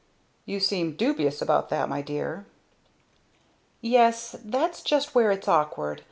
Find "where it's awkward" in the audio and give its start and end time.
5.13-5.99